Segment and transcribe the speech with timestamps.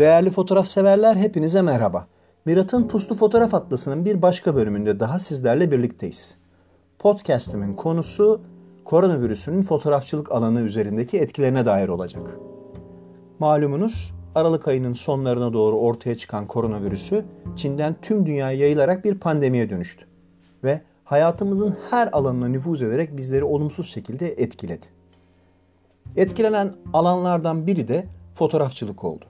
[0.00, 2.06] Değerli fotoğraf severler hepinize merhaba.
[2.44, 6.36] Mirat'ın Puslu Fotoğraf Atlası'nın bir başka bölümünde daha sizlerle birlikteyiz.
[6.98, 8.40] Podcast'imin konusu
[8.84, 12.36] koronavirüsünün fotoğrafçılık alanı üzerindeki etkilerine dair olacak.
[13.38, 17.24] Malumunuz Aralık ayının sonlarına doğru ortaya çıkan koronavirüsü
[17.56, 20.06] Çin'den tüm dünyaya yayılarak bir pandemiye dönüştü.
[20.64, 24.86] Ve hayatımızın her alanına nüfuz ederek bizleri olumsuz şekilde etkiledi.
[26.16, 29.29] Etkilenen alanlardan biri de fotoğrafçılık oldu.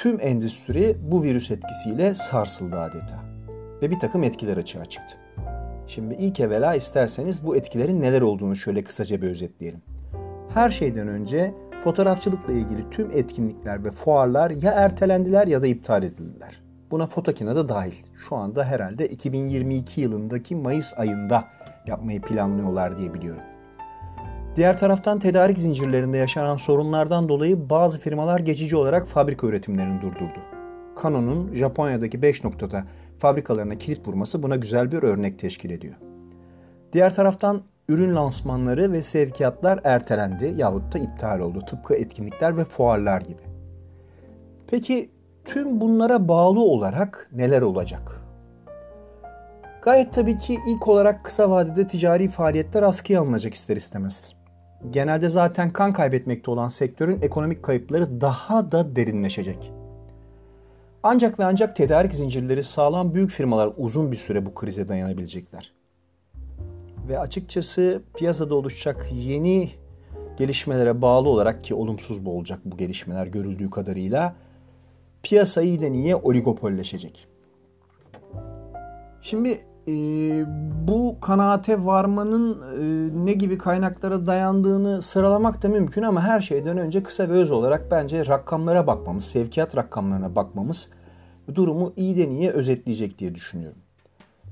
[0.00, 3.24] Tüm endüstri bu virüs etkisiyle sarsıldı adeta
[3.82, 5.16] ve bir takım etkiler açığa çıktı.
[5.86, 9.82] Şimdi ilk evvela isterseniz bu etkilerin neler olduğunu şöyle kısaca bir özetleyelim.
[10.54, 11.54] Her şeyden önce
[11.84, 16.62] fotoğrafçılıkla ilgili tüm etkinlikler ve fuarlar ya ertelendiler ya da iptal edildiler.
[16.90, 17.94] Buna Fotokina da dahil.
[18.28, 21.44] Şu anda herhalde 2022 yılındaki Mayıs ayında
[21.86, 23.42] yapmayı planlıyorlar diye biliyorum.
[24.56, 30.40] Diğer taraftan tedarik zincirlerinde yaşanan sorunlardan dolayı bazı firmalar geçici olarak fabrika üretimlerini durdurdu.
[31.02, 32.84] Canon'un Japonya'daki 5 noktada
[33.18, 35.94] fabrikalarına kilit vurması buna güzel bir örnek teşkil ediyor.
[36.92, 43.20] Diğer taraftan ürün lansmanları ve sevkiyatlar ertelendi yahut da iptal oldu tıpkı etkinlikler ve fuarlar
[43.20, 43.42] gibi.
[44.66, 45.10] Peki
[45.44, 48.20] tüm bunlara bağlı olarak neler olacak?
[49.82, 54.39] Gayet tabii ki ilk olarak kısa vadede ticari faaliyetler askıya alınacak ister istemez.
[54.90, 59.72] Genelde zaten kan kaybetmekte olan sektörün ekonomik kayıpları daha da derinleşecek.
[61.02, 65.72] Ancak ve ancak tedarik zincirleri sağlam büyük firmalar uzun bir süre bu krize dayanabilecekler.
[67.08, 69.70] Ve açıkçası piyasada oluşacak yeni
[70.38, 74.34] gelişmelere bağlı olarak ki olumsuz bu olacak bu gelişmeler görüldüğü kadarıyla
[75.22, 77.26] piyasa iyiden iyiye oligopolleşecek.
[79.22, 79.92] Şimdi e,
[80.88, 87.02] bu kanaate varmanın e, ne gibi kaynaklara dayandığını sıralamak da mümkün ama her şeyden önce
[87.02, 90.90] kısa ve öz olarak bence rakamlara bakmamız, sevkiyat rakamlarına bakmamız
[91.54, 93.78] durumu iyiden iyiye özetleyecek diye düşünüyorum.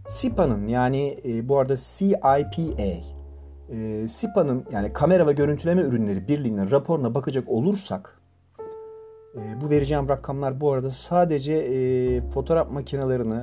[0.08, 2.82] SIPA'nın yani e, bu arada CIPA,
[3.69, 8.20] e, SIPA'nın yani kamera ve görüntüleme ürünleri birliğinin raporuna bakacak olursak
[9.34, 13.42] e, bu vereceğim rakamlar bu arada sadece e, fotoğraf makinelerini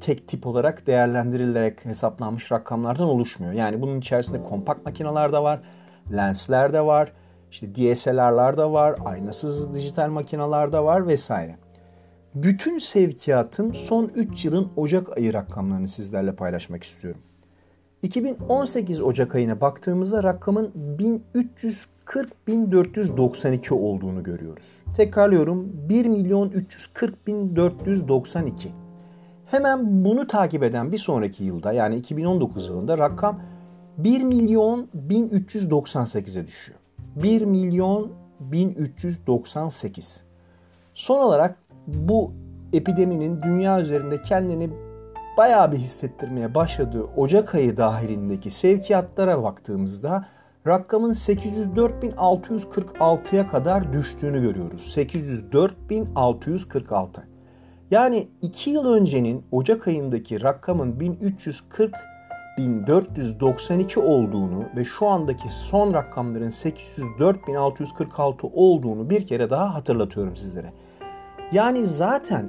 [0.00, 3.52] tek tip olarak değerlendirilerek hesaplanmış rakamlardan oluşmuyor.
[3.52, 5.60] Yani bunun içerisinde kompakt makineler de var,
[6.12, 7.12] lensler de var,
[7.50, 11.56] işte DSLR'lar da var, aynasız dijital makineler de var vesaire.
[12.34, 17.20] Bütün sevkiyatın son 3 yılın Ocak ayı rakamlarını sizlerle paylaşmak istiyorum.
[18.02, 20.72] 2018 Ocak ayına baktığımızda rakamın
[21.34, 24.82] 1340.492 olduğunu görüyoruz.
[24.96, 28.83] Tekrarlıyorum 1 milyon 340.492.
[29.46, 33.40] Hemen bunu takip eden bir sonraki yılda yani 2019 yılında rakam
[33.98, 36.78] 1 milyon 1398'e düşüyor.
[37.16, 40.24] 1 milyon 1398.
[40.94, 41.56] Son olarak
[41.86, 42.32] bu
[42.72, 44.70] epideminin dünya üzerinde kendini
[45.36, 50.26] bayağı bir hissettirmeye başladığı Ocak ayı dahilindeki sevkiyatlara baktığımızda
[50.66, 54.96] rakamın 804.646'ya kadar düştüğünü görüyoruz.
[54.96, 57.33] 804.646.
[57.94, 61.94] Yani 2 yıl öncenin Ocak ayındaki rakamın 1340
[62.58, 70.72] 1492 olduğunu ve şu andaki son rakamların 804.646 olduğunu bir kere daha hatırlatıyorum sizlere.
[71.52, 72.48] Yani zaten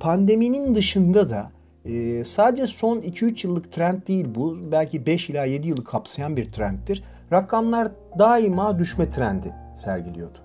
[0.00, 1.50] pandeminin dışında da
[1.84, 4.58] e, sadece son 2-3 yıllık trend değil bu.
[4.72, 7.04] Belki 5 ila 7 yılı kapsayan bir trendtir.
[7.32, 10.38] Rakamlar daima düşme trendi sergiliyordu.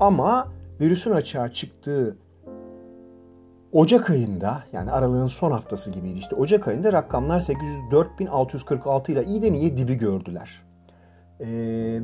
[0.00, 0.48] Ama
[0.80, 2.16] virüsün açığa çıktığı
[3.72, 9.76] Ocak ayında yani aralığın son haftası gibiydi işte Ocak ayında rakamlar 804.646 ile iyiden iyiye
[9.76, 10.62] dibi gördüler.
[11.40, 11.46] Ee,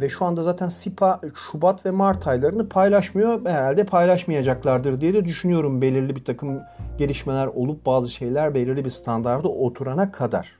[0.00, 3.46] ve şu anda zaten SIPA Şubat ve Mart aylarını paylaşmıyor.
[3.46, 6.60] Herhalde paylaşmayacaklardır diye de düşünüyorum belirli bir takım
[6.98, 10.58] gelişmeler olup bazı şeyler belirli bir standarda oturana kadar.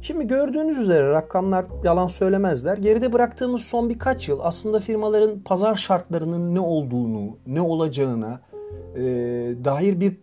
[0.00, 2.78] Şimdi gördüğünüz üzere rakamlar yalan söylemezler.
[2.78, 8.40] Geride bıraktığımız son birkaç yıl aslında firmaların pazar şartlarının ne olduğunu, ne olacağına
[8.96, 9.04] e,
[9.64, 10.16] dair bir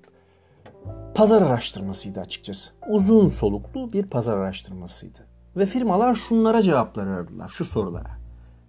[1.16, 2.72] pazar araştırmasıydı açıkçası.
[2.90, 5.20] Uzun soluklu bir pazar araştırmasıydı.
[5.58, 8.12] Ve firmalar şunlara cevaplar aradılar, şu sorulara.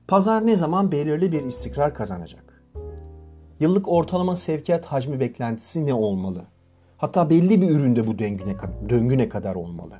[0.09, 2.63] Pazar ne zaman belirli bir istikrar kazanacak?
[3.61, 6.45] Yıllık ortalama sevkiyat hacmi beklentisi ne olmalı?
[6.99, 8.55] Hatta belli bir üründe bu döngü ne,
[8.89, 9.95] döngü ne kadar olmalı?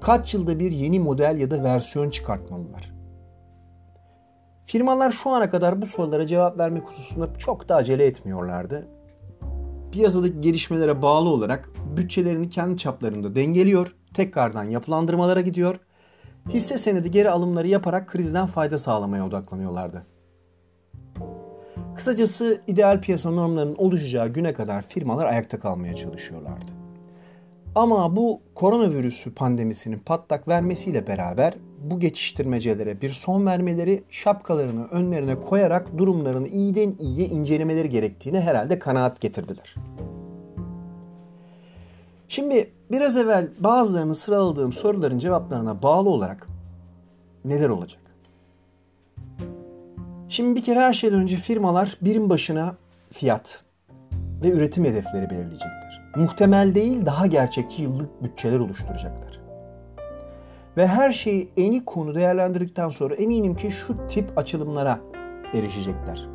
[0.00, 2.93] Kaç yılda bir yeni model ya da versiyon çıkartmalılar?
[4.66, 8.88] Firmalar şu ana kadar bu sorulara cevap vermek hususunda çok da acele etmiyorlardı.
[9.92, 15.76] Piyasadaki gelişmelere bağlı olarak bütçelerini kendi çaplarında dengeliyor, tekrardan yapılandırmalara gidiyor,
[16.48, 20.06] hisse senedi geri alımları yaparak krizden fayda sağlamaya odaklanıyorlardı.
[21.96, 26.72] Kısacası ideal piyasa normlarının oluşacağı güne kadar firmalar ayakta kalmaya çalışıyorlardı.
[27.74, 31.54] Ama bu koronavirüsü pandemisinin patlak vermesiyle beraber
[31.90, 39.20] bu geçiştirmecelere bir son vermeleri şapkalarını önlerine koyarak durumlarını iyiden iyiye incelemeleri gerektiğine herhalde kanaat
[39.20, 39.74] getirdiler.
[42.28, 46.46] Şimdi biraz evvel bazılarını sıraladığım soruların cevaplarına bağlı olarak
[47.44, 48.00] neler olacak?
[50.28, 52.76] Şimdi bir kere her şeyden önce firmalar birim başına
[53.12, 53.62] fiyat
[54.42, 56.02] ve üretim hedefleri belirleyecekler.
[56.16, 59.43] Muhtemel değil daha gerçekçi yıllık bütçeler oluşturacaklar.
[60.76, 65.00] Ve her şeyi eni konu değerlendirdikten sonra eminim ki şu tip açılımlara
[65.54, 66.28] erişecekler.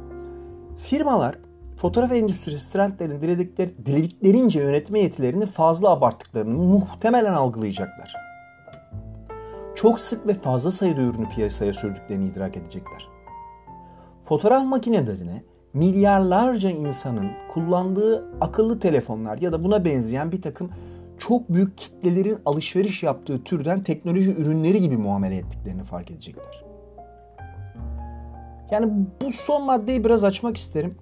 [0.77, 1.35] Firmalar
[1.77, 8.15] fotoğraf endüstrisi trendlerini diledikleri, dilediklerince yönetme yetilerini fazla abarttıklarını muhtemelen algılayacaklar.
[9.75, 13.07] Çok sık ve fazla sayıda ürünü piyasaya sürdüklerini idrak edecekler.
[14.23, 15.43] Fotoğraf makinelerine
[15.73, 20.69] milyarlarca insanın kullandığı akıllı telefonlar ya da buna benzeyen bir takım
[21.19, 26.63] çok büyük kitlelerin alışveriş yaptığı türden teknoloji ürünleri gibi muamele ettiklerini fark edecekler.
[28.71, 30.95] Yani bu son maddeyi biraz açmak isterim.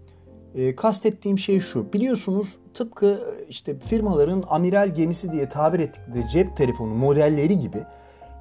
[0.56, 1.94] E, kastettiğim şey şu.
[1.94, 3.20] Biliyorsunuz tıpkı
[3.50, 7.84] işte firmaların amiral gemisi diye tabir ettikleri cep telefonu modelleri gibi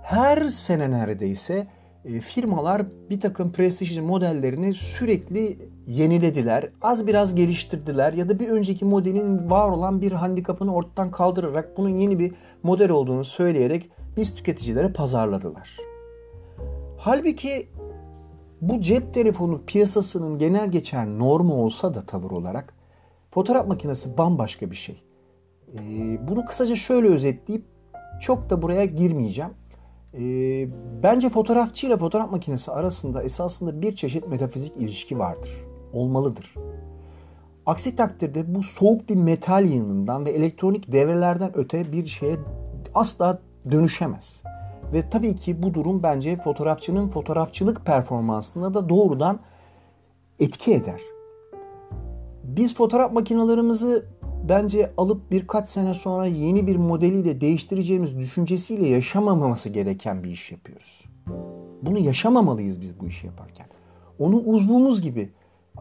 [0.03, 1.67] her sene neredeyse e,
[2.07, 6.69] firmalar bir takım prestijli modellerini sürekli yenilediler.
[6.83, 11.99] Az biraz geliştirdiler ya da bir önceki modelin var olan bir handikapını ortadan kaldırarak bunun
[11.99, 15.77] yeni bir model olduğunu söyleyerek biz tüketicilere pazarladılar.
[16.99, 17.69] Halbuki
[18.61, 22.75] bu cep telefonu piyasasının genel geçer normu olsa da tavır olarak
[23.31, 25.03] fotoğraf makinesi bambaşka bir şey.
[25.75, 25.79] Ee,
[26.29, 27.65] bunu kısaca şöyle özetleyip
[28.21, 29.51] çok da buraya girmeyeceğim.
[30.19, 30.69] Ee,
[31.03, 35.51] bence fotoğrafçı ile fotoğraf makinesi arasında esasında bir çeşit metafizik ilişki vardır.
[35.93, 36.55] Olmalıdır.
[37.67, 42.37] Aksi takdirde bu soğuk bir metal yığınından ve elektronik devrelerden öte bir şeye
[42.95, 43.39] asla
[43.71, 44.43] dönüşemez.
[44.93, 49.41] Ve tabii ki bu durum bence fotoğrafçının fotoğrafçılık performansına da doğrudan
[50.41, 51.01] etki eder.
[52.45, 54.07] Biz fotoğraf makinalarımızı
[54.49, 61.05] bence alıp birkaç sene sonra yeni bir modeliyle değiştireceğimiz düşüncesiyle yaşamaması gereken bir iş yapıyoruz.
[61.83, 63.67] Bunu yaşamamalıyız biz bu işi yaparken.
[64.19, 65.33] Onu uzvumuz gibi,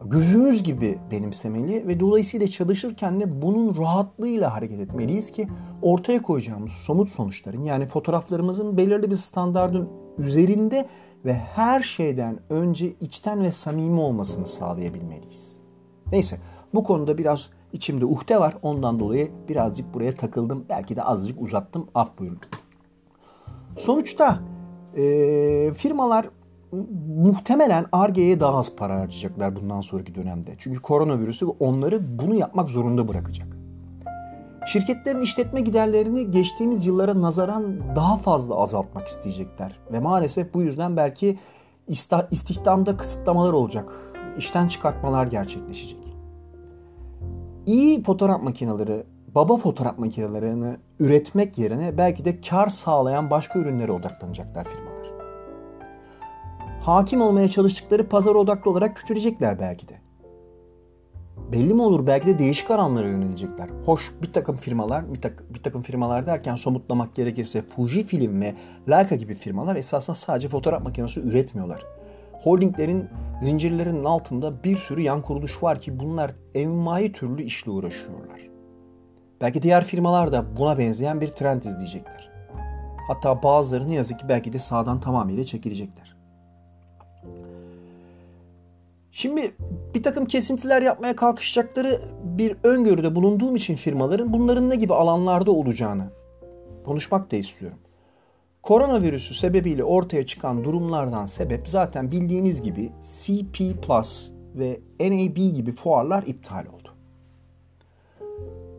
[0.04, 5.48] gözümüz gibi benimsemeli ve dolayısıyla çalışırken de bunun rahatlığıyla hareket etmeliyiz ki
[5.82, 10.88] ortaya koyacağımız somut sonuçların yani fotoğraflarımızın belirli bir standardın üzerinde
[11.24, 15.56] ve her şeyden önce içten ve samimi olmasını sağlayabilmeliyiz.
[16.12, 16.38] Neyse
[16.74, 18.56] bu konuda biraz İçimde uhde var.
[18.62, 20.64] Ondan dolayı birazcık buraya takıldım.
[20.68, 21.86] Belki de azıcık uzattım.
[21.94, 22.38] Af buyurun.
[23.78, 24.38] Sonuçta
[24.96, 25.02] e,
[25.74, 26.28] firmalar
[27.16, 30.54] muhtemelen Arge'ye daha az para harcayacaklar bundan sonraki dönemde.
[30.58, 33.48] Çünkü koronavirüsü onları bunu yapmak zorunda bırakacak.
[34.66, 39.78] Şirketlerin işletme giderlerini geçtiğimiz yıllara nazaran daha fazla azaltmak isteyecekler.
[39.92, 41.38] Ve maalesef bu yüzden belki
[42.30, 43.92] istihdamda kısıtlamalar olacak.
[44.38, 46.05] İşten çıkartmalar gerçekleşecek
[47.66, 49.02] iyi fotoğraf makineleri,
[49.34, 55.06] baba fotoğraf makinelerini üretmek yerine belki de kar sağlayan başka ürünlere odaklanacaklar firmalar.
[56.82, 59.94] Hakim olmaya çalıştıkları pazar odaklı olarak küçülecekler belki de.
[61.52, 63.68] Belli mi olur belki de değişik alanlara yönelecekler.
[63.84, 68.54] Hoş bir takım firmalar, bir, tak, bir takım firmalar derken somutlamak gerekirse Fujifilm ve
[68.88, 71.82] Leica gibi firmalar esasında sadece fotoğraf makinesi üretmiyorlar
[72.38, 73.08] holdinglerin
[73.40, 78.40] zincirlerinin altında bir sürü yan kuruluş var ki bunlar envai türlü işle uğraşıyorlar.
[79.40, 82.30] Belki diğer firmalar da buna benzeyen bir trend izleyecekler.
[83.08, 86.16] Hatta bazıları ne yazık ki belki de sağdan tamamıyla çekilecekler.
[89.12, 89.54] Şimdi
[89.94, 96.10] bir takım kesintiler yapmaya kalkışacakları bir öngörüde bulunduğum için firmaların bunların ne gibi alanlarda olacağını
[96.84, 97.78] konuşmak da istiyorum.
[98.66, 106.22] Koronavirüsü sebebiyle ortaya çıkan durumlardan sebep zaten bildiğiniz gibi CP Plus ve NAB gibi fuarlar
[106.22, 106.94] iptal oldu.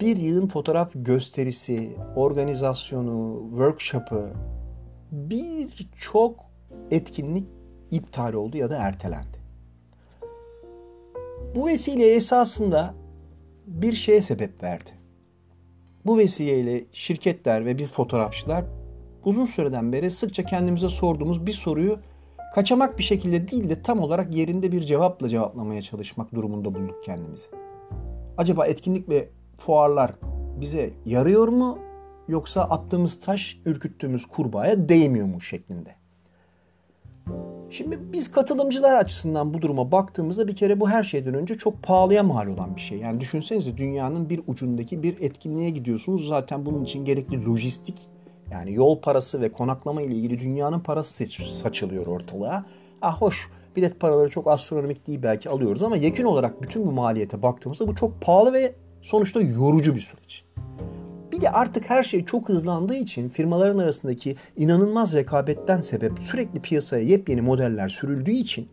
[0.02, 4.30] Bir yığın fotoğraf gösterisi, organizasyonu, workshop'ı
[5.12, 6.36] birçok
[6.92, 7.48] etkinlik
[7.92, 9.38] iptal oldu ya da ertelendi.
[11.56, 12.94] Bu vesile esasında
[13.68, 14.92] bir şeye sebep verdi.
[16.06, 18.66] Bu vesileyle şirketler ve biz fotoğrafçılar
[19.28, 22.00] uzun süreden beri sıkça kendimize sorduğumuz bir soruyu
[22.56, 27.48] kaçamak bir şekilde değil de tam olarak yerinde bir cevapla cevaplamaya çalışmak durumunda bulduk kendimizi.
[28.38, 30.12] Acaba etkinlik ve fuarlar
[30.62, 31.80] bize yarıyor mu
[32.28, 35.96] yoksa attığımız taş ürküttüğümüz kurbağaya değmiyor mu şeklinde.
[37.70, 42.24] Şimdi biz katılımcılar açısından bu duruma baktığımızda bir kere bu her şeyden önce çok pahalıya
[42.24, 42.98] mal olan bir şey.
[42.98, 46.28] Yani düşünsenize dünyanın bir ucundaki bir etkinliğe gidiyorsunuz.
[46.28, 48.17] Zaten bunun için gerekli lojistik
[48.52, 52.66] yani yol parası ve konaklama ile ilgili dünyanın parası saçılıyor ortalığa.
[53.02, 57.42] Ah hoş bilet paraları çok astronomik değil belki alıyoruz ama yakın olarak bütün bu maliyete
[57.42, 60.44] baktığımızda bu çok pahalı ve sonuçta yorucu bir süreç.
[61.32, 67.04] Bir de artık her şey çok hızlandığı için firmaların arasındaki inanılmaz rekabetten sebep sürekli piyasaya
[67.04, 68.68] yepyeni modeller sürüldüğü için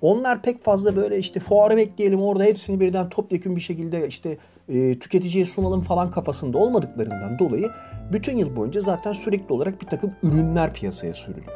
[0.00, 4.98] onlar pek fazla böyle işte fuarı bekleyelim orada hepsini birden topyekun bir şekilde işte e,
[4.98, 7.70] tüketiciye sunalım falan kafasında olmadıklarından dolayı
[8.12, 11.52] bütün yıl boyunca zaten sürekli olarak bir takım ürünler piyasaya sürülüyor.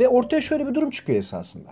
[0.00, 1.70] Ve ortaya şöyle bir durum çıkıyor esasında.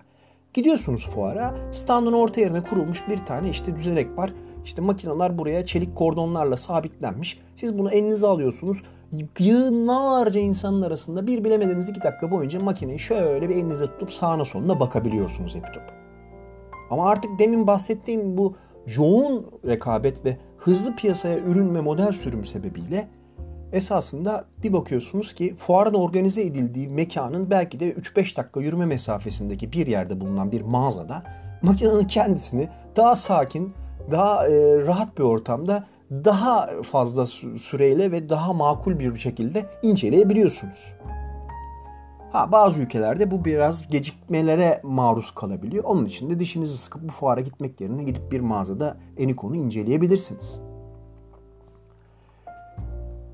[0.55, 4.33] Gidiyorsunuz fuara, standın orta yerine kurulmuş bir tane işte düzenek var.
[4.65, 7.41] İşte makineler buraya çelik kordonlarla sabitlenmiş.
[7.55, 8.83] Siz bunu elinize alıyorsunuz.
[9.39, 14.81] Yığınlarca insanın arasında bir bilemediğiniz iki dakika boyunca makineyi şöyle bir elinize tutup sağına soluna
[14.81, 15.83] bakabiliyorsunuz epitop.
[16.91, 18.57] Ama artık demin bahsettiğim bu
[18.97, 23.09] yoğun rekabet ve hızlı piyasaya ürün ve model sürüm sebebiyle
[23.73, 29.87] esasında bir bakıyorsunuz ki fuarın organize edildiği mekanın belki de 3-5 dakika yürüme mesafesindeki bir
[29.87, 31.23] yerde bulunan bir mağazada
[31.63, 33.75] makinenin kendisini daha sakin,
[34.11, 37.27] daha e, rahat bir ortamda daha fazla
[37.59, 40.95] süreyle ve daha makul bir şekilde inceleyebiliyorsunuz.
[42.33, 45.85] Ha bazı ülkelerde bu biraz gecikmelere maruz kalabiliyor.
[45.85, 50.61] Onun için de dişinizi sıkıp bu fuara gitmek yerine gidip bir mağazada Enikon'u inceleyebilirsiniz.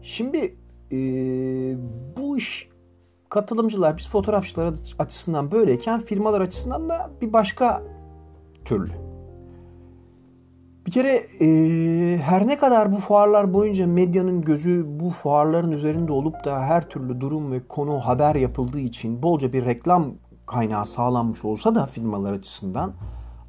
[0.02, 0.56] Şimdi
[0.92, 0.96] e,
[2.16, 2.68] bu iş
[3.28, 7.82] katılımcılar, biz fotoğrafçılar açısından böyleyken firmalar açısından da bir başka
[8.64, 9.03] türlü.
[10.86, 16.44] Bir kere e, her ne kadar bu fuarlar boyunca medyanın gözü bu fuarların üzerinde olup
[16.44, 20.14] da her türlü durum ve konu haber yapıldığı için bolca bir reklam
[20.46, 22.92] kaynağı sağlanmış olsa da firmalar açısından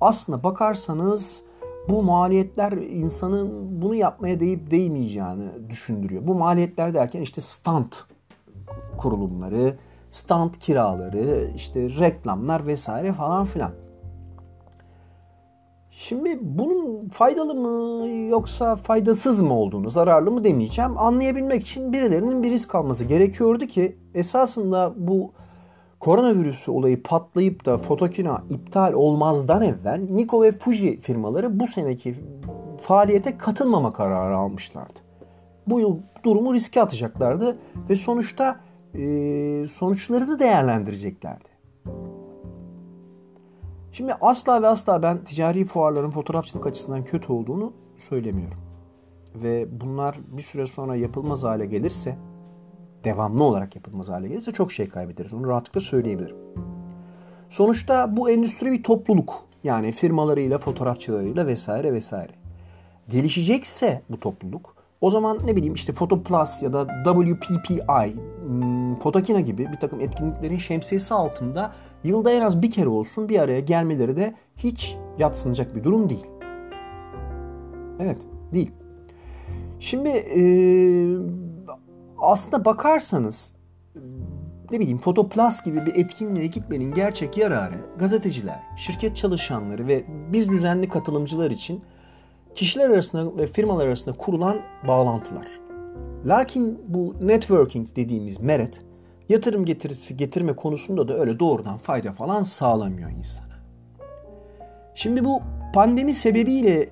[0.02, 1.44] aslında bakarsanız
[1.90, 6.28] bu maliyetler insanın bunu yapmaya değip değmeyeceğini düşündürüyor.
[6.28, 7.92] Bu maliyetler derken işte stand
[8.98, 9.76] kurulumları,
[10.10, 13.72] stand kiraları, işte reklamlar vesaire falan filan.
[15.98, 20.98] Şimdi bunun faydalı mı yoksa faydasız mı olduğunu, zararlı mı demeyeceğim.
[20.98, 25.32] Anlayabilmek için birilerinin bir risk alması gerekiyordu ki esasında bu
[26.00, 32.16] koronavirüsü olayı patlayıp da Fotokina iptal olmazdan evvel Nikon ve Fuji firmaları bu seneki
[32.80, 35.00] faaliyete katılmama kararı almışlardı.
[35.68, 37.58] Bu yıl durumu riske atacaklardı
[37.90, 38.60] ve sonuçta
[38.94, 41.55] e, sonuçlarını değerlendireceklerdi.
[43.98, 48.58] Şimdi asla ve asla ben ticari fuarların fotoğrafçılık açısından kötü olduğunu söylemiyorum.
[49.36, 52.18] Ve bunlar bir süre sonra yapılmaz hale gelirse,
[53.04, 55.34] devamlı olarak yapılmaz hale gelirse çok şey kaybederiz.
[55.34, 56.36] Onu rahatlıkla söyleyebilirim.
[57.50, 59.34] Sonuçta bu endüstri bir topluluk.
[59.64, 62.34] Yani firmalarıyla, fotoğrafçılarıyla vesaire vesaire.
[63.10, 68.14] Gelişecekse bu topluluk o zaman ne bileyim işte Photo Plus ya da WPPI,
[69.04, 71.72] Photokina hmm, gibi bir takım etkinliklerin şemsiyesi altında
[72.04, 76.28] yılda en az bir kere olsun bir araya gelmeleri de hiç yatsınacak bir durum değil.
[78.00, 78.18] Evet,
[78.54, 78.72] değil.
[79.80, 80.42] Şimdi e,
[82.20, 83.56] aslında bakarsanız
[84.72, 90.90] ne bileyim Fotoplus gibi bir etkinliğe gitmenin gerçek yararı gazeteciler, şirket çalışanları ve biz düzenli
[90.90, 91.82] katılımcılar için
[92.56, 95.48] kişiler arasında ve firmalar arasında kurulan bağlantılar.
[96.26, 98.82] Lakin bu networking dediğimiz meret
[99.30, 103.56] yatırım getirisi getirme konusunda da öyle doğrudan fayda falan sağlamıyor insana.
[104.96, 105.42] Şimdi bu
[105.74, 106.90] pandemi sebebiyle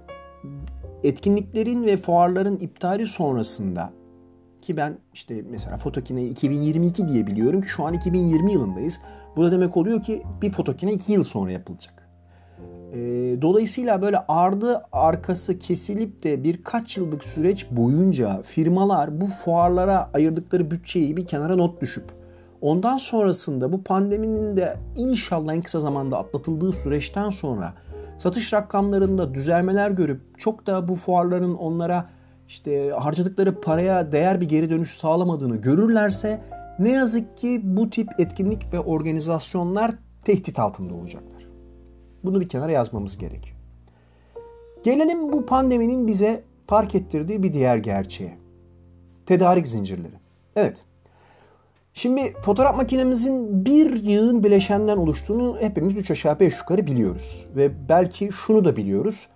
[1.04, 3.94] etkinliklerin ve fuarların iptali sonrasında
[4.62, 9.02] ki ben işte mesela Fotokine'yi 2022 diye biliyorum ki şu an 2020 yılındayız.
[9.36, 12.10] Bu da demek oluyor ki bir Fotokine 2 yıl sonra yapılacak.
[12.94, 12.98] E,
[13.42, 21.18] dolayısıyla böyle ardı arkası kesilip de birkaç yıllık süreç boyunca firmalar bu fuarlara ayırdıkları bütçeyi
[21.18, 22.23] bir kenara not düşüp
[22.63, 27.74] ondan sonrasında bu pandeminin de inşallah en kısa zamanda atlatıldığı süreçten sonra
[28.17, 32.10] satış rakamlarında düzelmeler görüp çok da bu fuarların onlara
[32.48, 36.41] işte harcadıkları paraya değer bir geri dönüş sağlamadığını görürlerse
[36.79, 39.91] ne yazık ki bu tip etkinlik ve organizasyonlar
[40.25, 41.24] tehdit altında olacak.
[42.24, 43.58] Bunu bir kenara yazmamız gerekiyor.
[44.84, 48.38] Gelelim bu pandeminin bize fark ettirdiği bir diğer gerçeğe.
[49.25, 50.15] Tedarik zincirleri.
[50.55, 50.86] Evet.
[51.94, 57.46] Şimdi fotoğraf makinemizin bir yığın bileşenden oluştuğunu hepimiz üç aşağı beş yukarı biliyoruz.
[57.56, 59.28] Ve belki şunu da biliyoruz.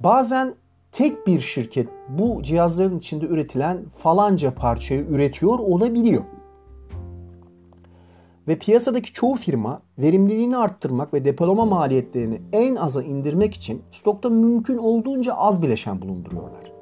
[0.00, 0.54] Bazen
[0.92, 6.22] tek bir şirket bu cihazların içinde üretilen falanca parçayı üretiyor olabiliyor.
[8.48, 14.78] Ve piyasadaki çoğu firma verimliliğini arttırmak ve depolama maliyetlerini en aza indirmek için stokta mümkün
[14.78, 16.72] olduğunca az bileşen bulunduruyorlar.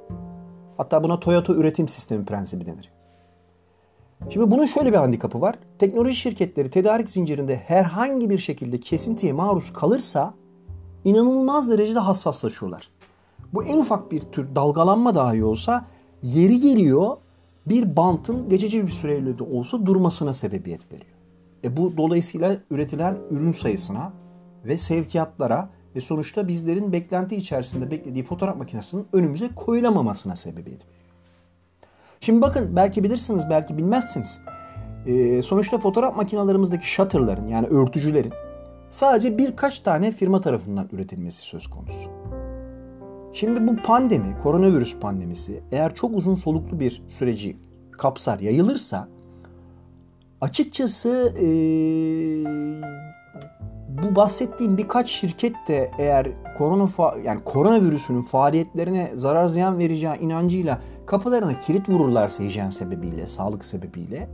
[0.76, 3.01] Hatta buna Toyota üretim sistemi prensibi denir.
[4.30, 5.58] Şimdi bunun şöyle bir handikapı var.
[5.78, 10.34] Teknoloji şirketleri tedarik zincirinde herhangi bir şekilde kesintiye maruz kalırsa
[11.04, 12.88] inanılmaz derecede hassaslaşıyorlar.
[13.52, 15.84] Bu en ufak bir tür dalgalanma dahi olsa
[16.22, 17.16] yeri geliyor
[17.66, 21.16] bir bantın geçici bir süreyle de olsa durmasına sebebiyet veriyor.
[21.64, 24.12] E bu dolayısıyla üretilen ürün sayısına
[24.64, 31.01] ve sevkiyatlara ve sonuçta bizlerin beklenti içerisinde beklediği fotoğraf makinesinin önümüze koyulamamasına sebebiyet veriyor.
[32.22, 34.40] Şimdi bakın belki bilirsiniz belki bilmezsiniz.
[35.06, 38.32] E, sonuçta fotoğraf makinalarımızdaki shutterların yani örtücülerin
[38.90, 42.10] sadece birkaç tane firma tarafından üretilmesi söz konusu.
[43.32, 47.56] Şimdi bu pandemi, koronavirüs pandemisi eğer çok uzun soluklu bir süreci
[47.90, 49.08] kapsar, yayılırsa
[50.40, 51.46] açıkçası e,
[54.02, 56.88] bu bahsettiğim birkaç şirket de eğer korona
[57.24, 64.28] yani koronavirüsünün faaliyetlerine zarar ziyan vereceği inancıyla kapılarına kilit vururlarsa hijyen sebebiyle, sağlık sebebiyle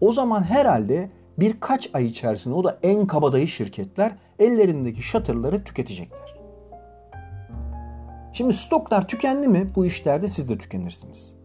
[0.00, 6.38] o zaman herhalde birkaç ay içerisinde o da en kabadayı şirketler ellerindeki shutter'ları tüketecekler.
[8.32, 11.36] Şimdi stoklar tükendi mi bu işlerde siz de tükenirsiniz.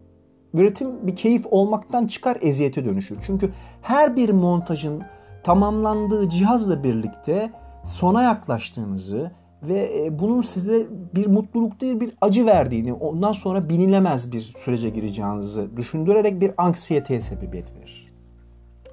[0.54, 3.18] Üretim bir keyif olmaktan çıkar eziyete dönüşür.
[3.26, 3.50] Çünkü
[3.82, 5.02] her bir montajın
[5.44, 7.52] tamamlandığı cihazla birlikte
[7.84, 9.30] sona yaklaştığınızı
[9.62, 14.90] ve e, bunun size bir mutluluk değil bir acı verdiğini, ondan sonra binilemez bir sürece
[14.90, 18.12] gireceğinizi düşündürerek bir anksiyeteye sebebiyet verir.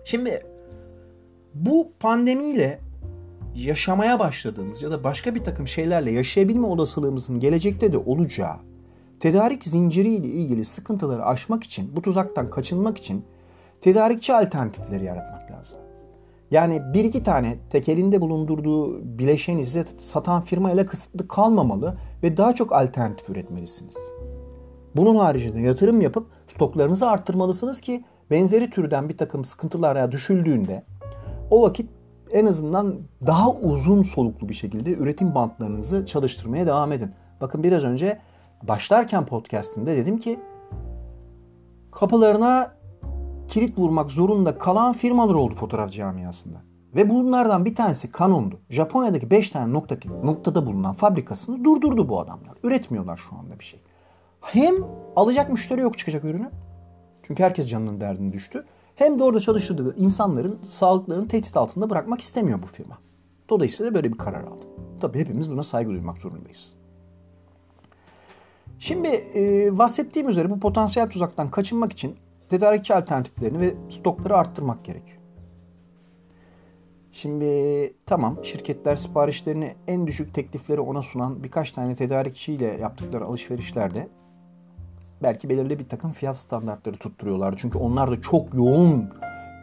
[0.05, 0.45] Şimdi
[1.53, 2.79] bu pandemiyle
[3.55, 8.55] yaşamaya başladığımız ya da başka bir takım şeylerle yaşayabilme olasılığımızın gelecekte de olacağı
[9.19, 13.25] tedarik zinciriyle ilgili sıkıntıları aşmak için, bu tuzaktan kaçınmak için
[13.81, 15.79] tedarikçi alternatifleri yaratmak lazım.
[16.51, 22.55] Yani bir iki tane tekelinde bulundurduğu bileşeni size satan firma ile kısıtlı kalmamalı ve daha
[22.55, 23.97] çok alternatif üretmelisiniz.
[24.95, 30.83] Bunun haricinde yatırım yapıp stoklarınızı arttırmalısınız ki benzeri türden bir takım sıkıntılara düşüldüğünde
[31.51, 31.89] o vakit
[32.31, 32.95] en azından
[33.27, 37.11] daha uzun soluklu bir şekilde üretim bantlarınızı çalıştırmaya devam edin.
[37.41, 38.19] Bakın biraz önce
[38.63, 40.39] başlarken podcast'imde dedim ki
[41.91, 42.80] kapılarına
[43.51, 46.57] kilit vurmak zorunda kalan firmalar oldu fotoğraf camiasında.
[46.95, 48.59] Ve bunlardan bir tanesi Canon'du.
[48.69, 52.57] Japonya'daki 5 tane nokta, noktada bulunan fabrikasını durdurdu bu adamlar.
[52.63, 53.79] Üretmiyorlar şu anda bir şey.
[54.41, 54.75] Hem
[55.15, 56.49] alacak müşteri yok çıkacak ürünü.
[57.23, 58.65] Çünkü herkes canının derdine düştü.
[58.95, 62.97] Hem de orada çalıştırdığı insanların sağlıklarını tehdit altında bırakmak istemiyor bu firma.
[63.49, 64.65] Dolayısıyla böyle bir karar aldı.
[65.01, 66.75] Tabii hepimiz buna saygı duymak zorundayız.
[68.79, 72.15] Şimdi e, bahsettiğim üzere bu potansiyel tuzaktan kaçınmak için
[72.51, 75.17] tedarikçi alternatiflerini ve stokları arttırmak gerekiyor.
[77.11, 84.07] Şimdi tamam şirketler siparişlerini en düşük teklifleri ona sunan birkaç tane tedarikçiyle yaptıkları alışverişlerde
[85.23, 87.53] belki belirli bir takım fiyat standartları tutturuyorlar.
[87.57, 89.09] Çünkü onlar da çok yoğun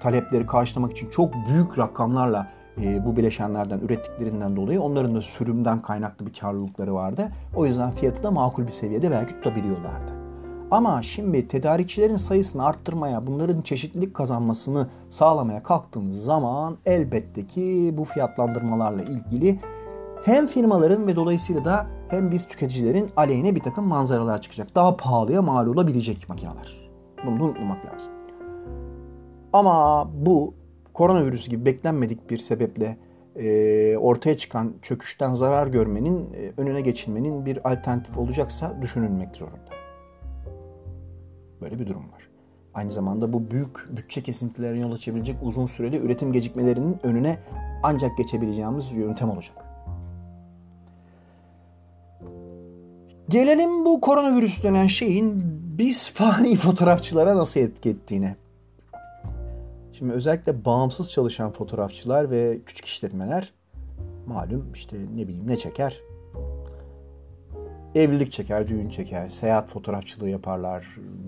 [0.03, 2.47] talepleri karşılamak için çok büyük rakamlarla
[2.81, 7.29] e, bu bileşenlerden ürettiklerinden dolayı onların da sürümden kaynaklı bir karlılıkları vardı.
[7.57, 10.28] O yüzden fiyatı da makul bir seviyede belki tutabiliyorlardı.
[10.71, 19.03] Ama şimdi tedarikçilerin sayısını arttırmaya, bunların çeşitlilik kazanmasını sağlamaya kalktığımız zaman elbette ki bu fiyatlandırmalarla
[19.03, 19.61] ilgili
[20.25, 24.75] hem firmaların ve dolayısıyla da hem biz tüketicilerin aleyhine bir takım manzaralar çıkacak.
[24.75, 26.91] Daha pahalıya mal olabilecek makineler.
[27.27, 28.13] Bunu unutmamak lazım.
[29.53, 30.55] Ama bu
[30.95, 32.99] koronavirüs gibi beklenmedik bir sebeple
[33.37, 39.88] e, ortaya çıkan çöküşten zarar görmenin, e, önüne geçilmenin bir alternatif olacaksa düşünülmek zorunda.
[41.61, 42.29] Böyle bir durum var.
[42.75, 47.39] Aynı zamanda bu büyük bütçe kesintilerine yol açabilecek uzun süreli üretim gecikmelerinin önüne
[47.83, 49.65] ancak geçebileceğimiz yöntem olacak.
[53.29, 55.43] Gelelim bu koronavirüs denen şeyin
[55.79, 58.37] biz fani fotoğrafçılara nasıl etki ettiğine.
[59.93, 63.53] Şimdi özellikle bağımsız çalışan fotoğrafçılar ve küçük işletmeler
[64.27, 66.01] malum işte ne bileyim ne çeker?
[67.95, 70.87] Evlilik çeker, düğün çeker, seyahat fotoğrafçılığı yaparlar,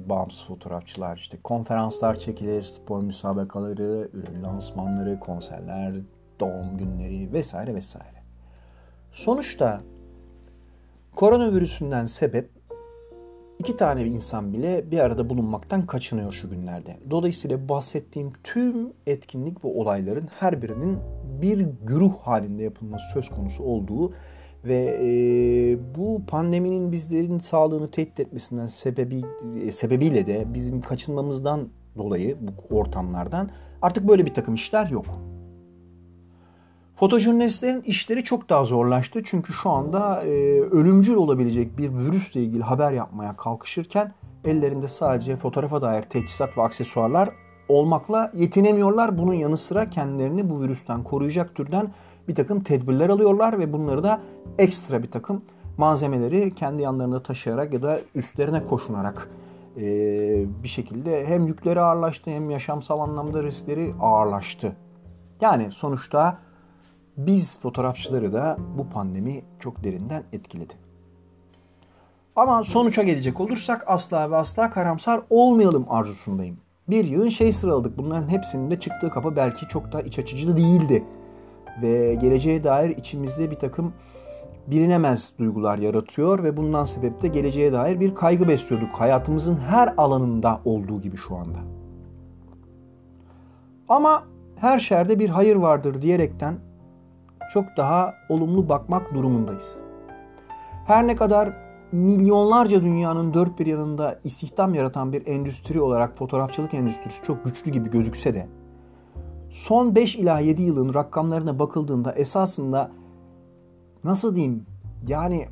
[0.09, 5.95] bağımsız fotoğrafçılar, işte konferanslar çekilir, spor müsabakaları, ürün lansmanları, konserler,
[6.41, 8.23] doğum günleri vesaire vesaire.
[9.11, 9.81] Sonuçta
[11.17, 12.51] koronavirüsünden sebep
[13.59, 16.97] iki tane insan bile bir arada bulunmaktan kaçınıyor şu günlerde.
[17.11, 20.99] Dolayısıyla bahsettiğim tüm etkinlik ve olayların her birinin
[21.43, 24.13] bir güruh halinde yapılması söz konusu olduğu
[24.65, 25.09] ve e,
[25.99, 29.23] bu pandeminin bizlerin sağlığını tehdit etmesinden sebebi
[29.65, 33.51] e, sebebiyle de bizim kaçınmamızdan dolayı bu ortamlardan
[33.83, 35.07] artık böyle bir takım işler yok.
[36.97, 39.23] Fotojurnalistlerin işleri çok daha zorlaştı.
[39.25, 44.13] Çünkü şu anda e, ölümcül olabilecek bir virüsle ilgili haber yapmaya kalkışırken
[44.45, 47.31] ellerinde sadece fotoğrafa dair teçhizat ve aksesuarlar
[47.69, 49.19] olmakla yetinemiyorlar.
[49.19, 51.89] Bunun yanı sıra kendilerini bu virüsten koruyacak türden
[52.29, 54.21] bir takım tedbirler alıyorlar ve bunları da
[54.59, 55.43] ekstra bir takım
[55.79, 59.31] malzemeleri kendi yanlarında taşıyarak ya da üstlerine koşunarak
[59.77, 59.83] e,
[60.63, 64.73] bir şekilde hem yükleri ağırlaştı hem yaşamsal anlamda riskleri ağırlaştı.
[65.41, 66.39] Yani sonuçta
[67.17, 70.75] biz fotoğrafçıları da bu pandemi çok derinden etkiledi.
[72.37, 76.57] Ama sonuça gelecek olursak asla ve asla karamsar olmayalım arzusundayım.
[76.89, 77.99] Bir yığın şey sıraladık.
[77.99, 81.05] Bunların hepsinin de çıktığı kapı belki çok da iç açıcı değildi.
[81.83, 83.93] Ve geleceğe dair içimizde bir takım
[84.67, 88.91] bilinemez duygular yaratıyor ve bundan sebep de geleceğe dair bir kaygı besliyorduk.
[88.93, 91.59] Hayatımızın her alanında olduğu gibi şu anda.
[93.89, 94.25] Ama
[94.57, 96.55] her şerde bir hayır vardır diyerekten
[97.53, 99.79] çok daha olumlu bakmak durumundayız.
[100.87, 101.53] Her ne kadar
[101.93, 107.91] milyonlarca dünyanın dört bir yanında istihdam yaratan bir endüstri olarak fotoğrafçılık endüstrisi çok güçlü gibi
[107.91, 108.47] gözükse de
[109.51, 112.91] son 5 ila 7 yılın rakamlarına bakıldığında esasında
[114.05, 114.67] nasıl diyeyim
[115.09, 115.49] yani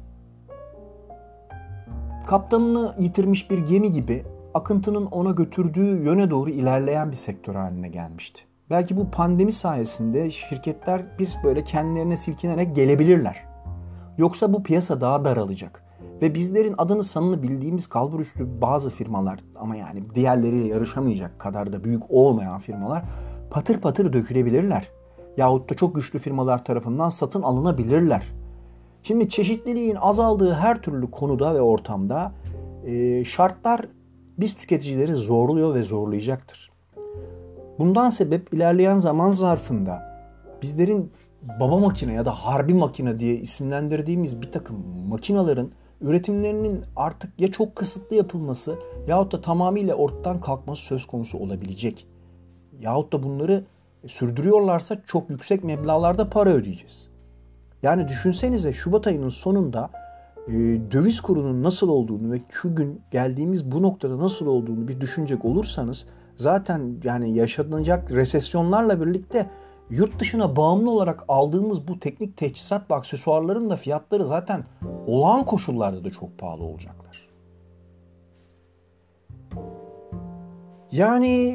[2.27, 8.43] kaptanını yitirmiş bir gemi gibi akıntının ona götürdüğü yöne doğru ilerleyen bir sektör haline gelmişti.
[8.71, 13.45] Belki bu pandemi sayesinde şirketler bir böyle kendilerine silkinerek gelebilirler.
[14.19, 15.85] Yoksa bu piyasa daha daralacak.
[16.23, 22.03] Ve bizlerin adını sanını bildiğimiz kalburüstü bazı firmalar ama yani diğerleriyle yarışamayacak kadar da büyük
[22.11, 23.05] olmayan firmalar
[23.51, 24.89] patır patır dökülebilirler.
[25.37, 28.23] Yahut da çok güçlü firmalar tarafından satın alınabilirler.
[29.03, 32.33] Şimdi çeşitliliğin azaldığı her türlü konuda ve ortamda
[32.87, 33.87] e, şartlar
[34.39, 36.71] biz tüketicileri zorluyor ve zorlayacaktır.
[37.79, 40.19] Bundan sebep ilerleyen zaman zarfında
[40.63, 41.13] bizlerin
[41.61, 44.77] baba makine ya da harbi makine diye isimlendirdiğimiz bir takım
[45.09, 52.07] makinaların üretimlerinin artık ya çok kısıtlı yapılması yahut da tamamıyla ortadan kalkması söz konusu olabilecek.
[52.81, 53.65] Yahut da bunları
[54.07, 57.09] sürdürüyorlarsa çok yüksek meblağlarda para ödeyeceğiz.
[57.83, 59.91] Yani düşünsenize Şubat ayının sonunda
[60.49, 60.53] e,
[60.93, 66.07] döviz kurunun nasıl olduğunu ve şu gün geldiğimiz bu noktada nasıl olduğunu bir düşünecek olursanız
[66.37, 69.51] zaten yani yaşanacak resesyonlarla birlikte
[69.91, 74.65] yurt dışına bağımlı olarak aldığımız bu teknik teçhizat ve aksesuarların da fiyatları zaten
[75.07, 77.29] olağan koşullarda da çok pahalı olacaklar.
[80.93, 81.55] Yani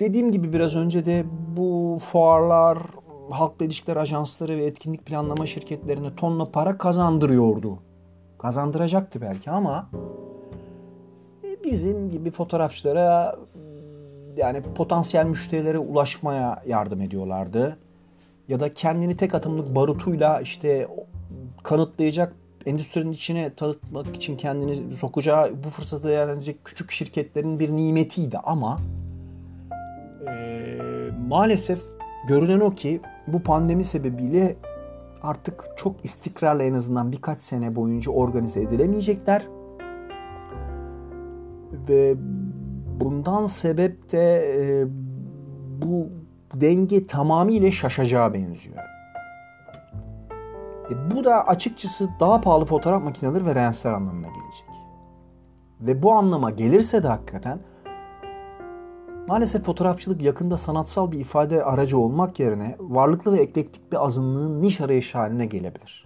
[0.00, 1.24] dediğim gibi biraz önce de
[1.56, 2.78] bu fuarlar,
[3.30, 7.78] halkla ilişkiler ajansları ve etkinlik planlama şirketlerine tonla para kazandırıyordu.
[8.38, 9.90] Kazandıracaktı belki ama
[11.64, 13.36] bizim gibi fotoğrafçılara
[14.36, 17.78] yani potansiyel müşterilere ulaşmaya yardım ediyorlardı.
[18.48, 20.88] Ya da kendini tek atımlık barutuyla işte
[21.62, 22.34] kanıtlayacak
[22.66, 28.78] endüstrinin içine tanıtmak için kendini sokacağı bu fırsatı değerlendirecek küçük şirketlerin bir nimetiydi ama
[31.28, 31.82] maalesef
[32.28, 34.56] görünen o ki bu pandemi sebebiyle
[35.22, 39.42] artık çok istikrarla en azından birkaç sene boyunca organize edilemeyecekler.
[41.88, 42.14] Ve
[43.00, 44.86] bundan sebep de e,
[45.82, 46.08] bu
[46.54, 48.78] denge tamamıyla şaşacağı benziyor.
[50.90, 54.68] E, bu da açıkçası daha pahalı fotoğraf makineleri ve lensler anlamına gelecek.
[55.80, 57.58] Ve bu anlama gelirse de hakikaten
[59.28, 64.80] maalesef fotoğrafçılık yakında sanatsal bir ifade aracı olmak yerine varlıklı ve eklektik bir azınlığın niş
[64.80, 66.04] arayışı haline gelebilir.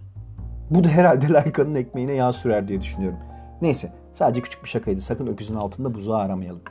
[0.69, 3.19] Bu da herhalde Leica'nın ekmeğine yağ sürer diye düşünüyorum.
[3.61, 5.01] Neyse sadece küçük bir şakaydı.
[5.01, 6.61] Sakın öküzün altında buzağı aramayalım.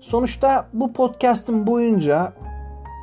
[0.00, 2.32] Sonuçta bu podcast'ın boyunca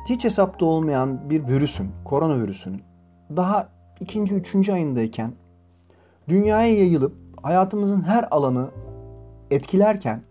[0.08, 2.82] hiç hesapta olmayan bir virüsün, koronavirüsünün
[3.36, 3.68] daha
[4.00, 5.32] ikinci, üçüncü ayındayken
[6.28, 8.70] dünyaya yayılıp hayatımızın her alanı
[9.50, 10.27] etkilerken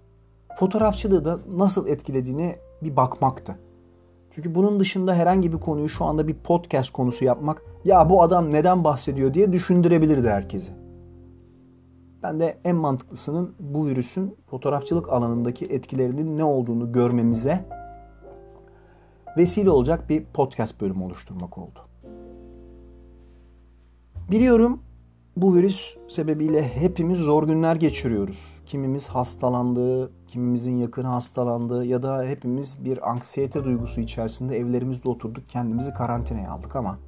[0.58, 3.60] fotoğrafçılığı da nasıl etkilediğini bir bakmaktı.
[4.32, 8.54] Çünkü bunun dışında herhangi bir konuyu şu anda bir podcast konusu yapmak ya bu adam
[8.54, 10.72] neden bahsediyor diye düşündürebilirdi herkesi.
[12.24, 17.66] Ben de en mantıklısının bu virüsün fotoğrafçılık alanındaki etkilerinin ne olduğunu görmemize
[19.38, 21.80] vesile olacak bir podcast bölümü oluşturmak oldu.
[24.32, 24.80] Biliyorum
[25.42, 28.62] bu virüs sebebiyle hepimiz zor günler geçiriyoruz.
[28.66, 35.94] Kimimiz hastalandı, kimimizin yakını hastalandı ya da hepimiz bir anksiyete duygusu içerisinde evlerimizde oturduk, kendimizi
[35.94, 37.00] karantinaya aldık ama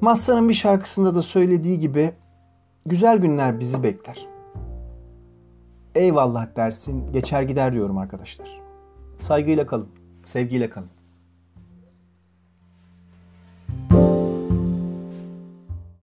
[0.00, 2.12] Massa'nın bir şarkısında da söylediği gibi
[2.86, 4.26] güzel günler bizi bekler.
[5.94, 8.60] Eyvallah dersin, geçer gider diyorum arkadaşlar.
[9.20, 9.88] Saygıyla kalın,
[10.24, 10.97] sevgiyle kalın.